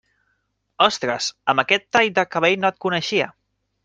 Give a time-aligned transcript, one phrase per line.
[0.85, 3.29] Ostres, amb aquest tall de cabell no et coneixia.